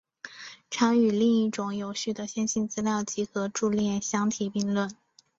[0.71, 4.89] 常与另一种有序的线性资料集合伫列相提并论。